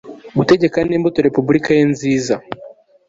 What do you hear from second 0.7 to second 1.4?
nimbuto